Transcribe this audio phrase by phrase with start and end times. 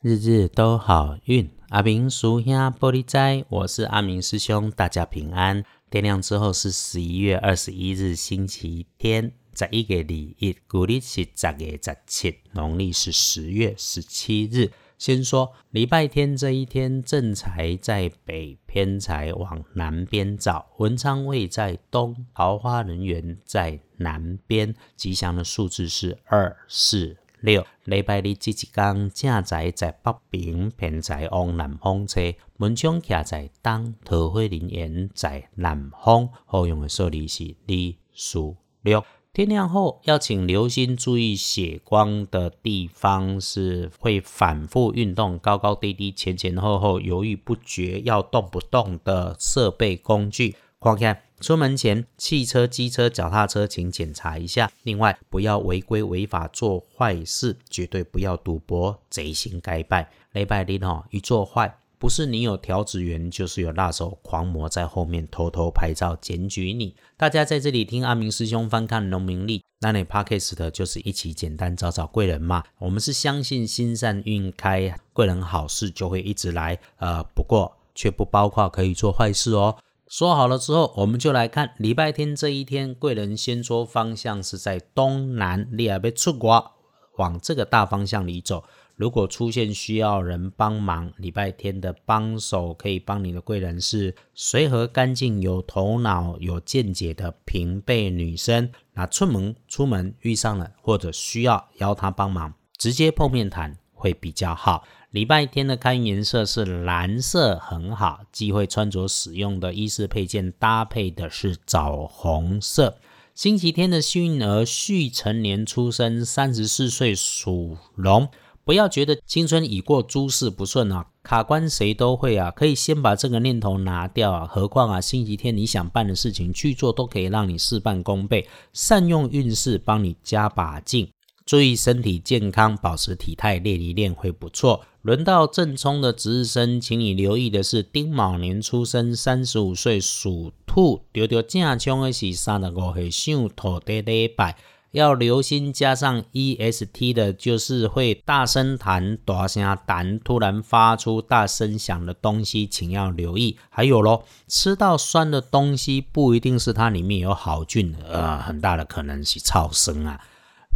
[0.00, 5.64] 日日都好运，阿明叔兄玻璃斋，我是阿明师兄，大家平安。
[5.90, 14.70] 天亮之后是十一月二十一日，星期天，在一个礼日，古历是十月十七，农历是十月十七日。
[14.98, 27.16] 先说礼拜天这一天，正财在北，偏财往南边找，文昌位在东，桃花人员在南边，吉祥的数字是二四。
[27.40, 32.20] 六礼拜日即一天，正在在北平，偏在往南方车，
[32.56, 36.28] 门窗徛在东，桃花人缘在南方。
[36.46, 39.04] 好用的数字是二、四、六。
[39.32, 50.56] 天亮后要请留心注意血光的地方，是会反复运动、高高低低、前前后后、犹豫不决、要动不动的设备工具。
[50.80, 54.70] 看看出门前，汽车、机车、脚踏车，请检查一下。
[54.82, 60.10] 另外，不要违规违法做坏事，绝对不要赌博，贼心该败。
[60.32, 66.94] 礼拜日哦，一做坏，不是你有调职员，就是有辣手狂魔在后面偷偷拍照检举你。
[67.16, 72.64] 大家在这里听阿明师兄翻看农民历，那你 p a r k e s 的就是一起简单找找贵人嘛。
[72.78, 76.78] 我们是相信心善运开，贵人好事就会一直来。
[76.98, 79.76] 呃，不过却不包括可以做坏事哦。
[80.08, 86.72] 说好了之后，我们就来看礼拜天这一天，贵人先说方向是在东南，你要被出国，
[87.18, 88.64] 往这个大方向里走。
[88.96, 98.72] 如果出现需要人帮忙，礼拜天的帮手可以帮你的贵人是随和、干净、有头脑、有见解的平辈女生。
[98.94, 104.82] 那出门出门遇上了或者需要邀她帮忙，直接碰面谈会比较好。
[105.10, 108.20] 礼拜天的开运颜色是蓝色，很好。
[108.30, 112.98] 忌讳穿着使用的衣饰配件搭配的是枣红色。
[113.34, 118.28] 星期天的幸运儿续成年出生，三十四岁属龙。
[118.66, 121.06] 不要觉得青春已过，诸事不顺啊！
[121.22, 124.46] 卡关谁都会啊，可以先把这个念头拿掉啊。
[124.46, 128.46] 何况啊，星期天你想办的事情去做，都可以让你事半功倍。
[128.74, 131.08] 善用运势，帮你加把劲。
[131.48, 134.84] 注意身体健康，保持体态，练一练会不错。
[135.00, 141.04] 轮到正冲的值日生，请你留意的是丁卯年出生，三十五岁属兔。
[141.10, 144.58] 丢丢正冲的是三十五岁属土的礼拜，
[144.90, 153.56] 要留心加上 E S T 的，就是会大声弹、大声弹，突然发出大声响的东西，请要留意。
[153.70, 160.20] 还有咯，吃到酸的东西，不一定是它里面有好菌，呃，很大的可能是超生啊。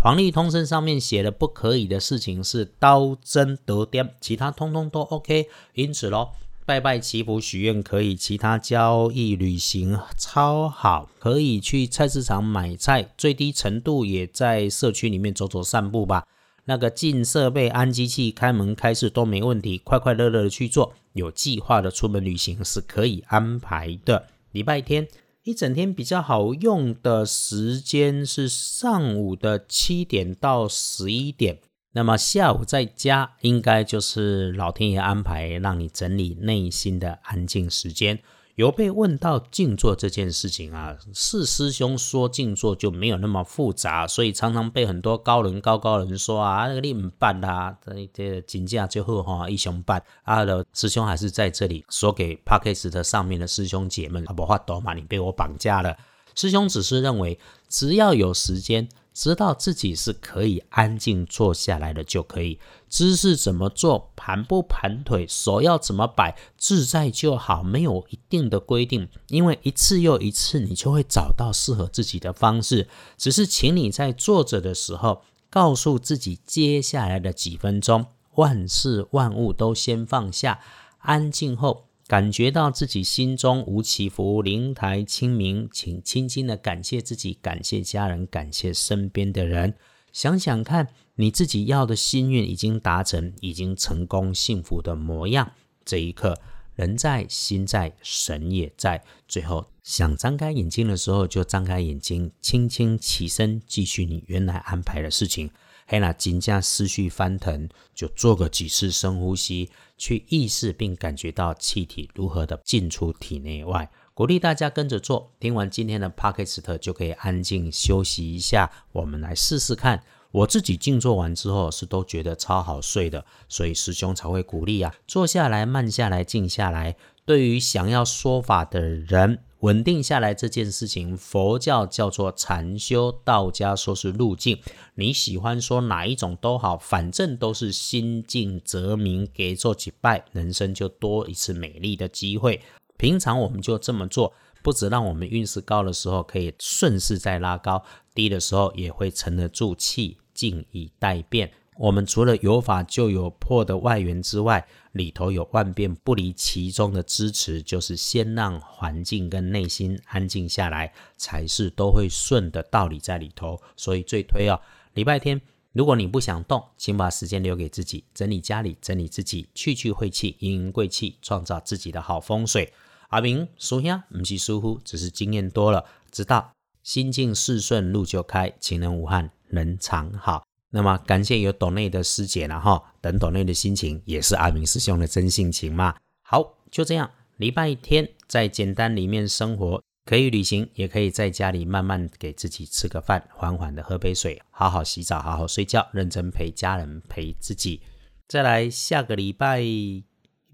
[0.02, 5.46] 黄历通身上面写的不可以的事情是刀针得点，其他通通都 OK。
[5.74, 6.32] 因此咯，
[6.66, 16.26] 拜拜祈福许愿可以，其他交易旅行超好，可以去菜市场买菜，最低程度也在社区里面走走散步吧。
[16.64, 20.92] 那个进设备、安机器、开门开市都没问题，快快乐乐的去做。
[21.12, 24.26] 有计划的出门旅行是可以安排的。
[24.50, 25.06] 礼拜天。
[25.44, 31.58] 一整天比较好用的时间是上午的七点到十一点，
[31.94, 38.20] 那么下午在家应该就是老天爷安排让你整理内心的安静时间。
[38.56, 55.96] 有被问到静坐这件事情啊，是师兄说静坐就没有那么复杂，所以常常被很多高人高高人说啊，那个你唔办啦，这这金价最后哈一雄办啊的师兄还是在这里说给 p a c k e s 的上面的师兄姐们，不话多嘛，你被我绑架了。
[56.34, 57.38] 师兄只是认为，
[57.68, 58.88] 只要有时间。
[59.14, 62.58] 知道自己是可以安静坐下来的就可以，
[62.88, 72.88] 姿势怎么做，盘不盘腿，手要怎么摆，自在就好，没有一定的规定，因为一次又一次，你就会找到适合自己的方式。
[73.18, 78.06] 只是请你在坐着的时候，告诉自己接下来的几分钟，
[78.36, 80.60] 万事万物都先放下，
[81.00, 81.84] 安静后。
[82.12, 89.72] 感觉到自己心中无起伏，灵台清明，请轻轻的感谢自己，感谢家人，感谢身边的人。
[90.12, 95.52] 想想看，你自己要的心愿已经达成，已经成功，幸福的模样。
[95.86, 96.38] 这一刻，
[96.74, 99.02] 人在，心在，神也在。
[99.26, 105.50] 最后，想张开眼睛的时候，就张开眼睛，轻轻起身，继续你原来安排的事情。
[105.92, 109.68] 黑那紧张思绪翻腾，就做个几次深呼吸，
[109.98, 113.90] 去意识并感觉到气体如何的进出体内外。
[114.14, 118.70] 鼓励大家跟着做，听完今天的 p 克斯特就可以安静休息一下。
[118.92, 126.96] 我们来试试看，我自己静坐完之后是都觉得超好睡的，所以师兄才会鼓励啊，坐下来，慢下来，静下来。
[127.26, 129.40] 对于想要说法的人。
[129.62, 134.58] 稳定下来这件事情，佛教叫做禅修，道家说是路径。
[134.96, 142.60] 你喜欢说哪一种都好，反正都是心静则明，给做几拜，人生就多一次美丽的机会。
[142.96, 144.32] 平常我们就这么做，
[144.64, 151.52] 不止让我们运势高的时候可以顺势再拉高，低的时候也会沉得住气，静以待变。
[151.78, 163.58] 我们除了有法就有破的外缘之外，里头有万变不离其中的支持，就是先让环境跟内心安静下来，才是都会顺的道理在里头。
[163.74, 164.60] 所以最推哦，
[164.92, 165.40] 礼拜天
[165.72, 172.70] 如果你不想动，请把时间留给自己，整理家里，整理自己，去去晦气，迎迎贵气，创造自己的好风水。
[173.08, 176.52] 阿明属下不是疏忽，只是经验多了，知道
[176.82, 180.44] 心静事顺路就开，情人无憾人常好。
[180.74, 185.94] 那么感谢有懂内的师姐了哈，等懂内的心情也是阿明师兄的真性情嘛。
[186.22, 197.82] 好，就这样，礼拜天在简单里面生活，可以旅行，也可以在家里慢慢给自己吃个饭，缓缓的喝杯水，好好洗澡，好好睡觉，认真陪家人陪自己。
[198.26, 199.62] 再来下个礼拜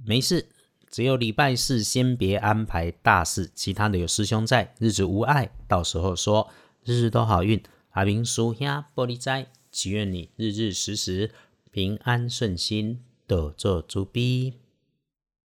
[0.05, 0.49] 没事。
[0.91, 5.51] 只有礼拜四先别安排大事，其他的有师兄在，日子无碍。
[5.69, 6.49] 到时候说
[6.83, 9.47] 日日都好运，阿明叔兄玻璃斋，
[9.81, 11.31] 祈愿你日日时时
[11.71, 12.99] 平安顺心，
[13.29, 14.55] 得做猪逼。